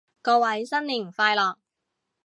[0.23, 1.57] 各位新年快樂